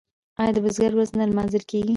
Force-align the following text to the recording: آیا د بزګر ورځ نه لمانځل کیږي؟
آیا 0.41 0.51
د 0.53 0.57
بزګر 0.65 0.91
ورځ 0.95 1.09
نه 1.19 1.23
لمانځل 1.29 1.63
کیږي؟ 1.69 1.89